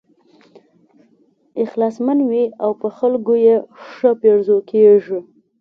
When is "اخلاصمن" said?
1.63-2.19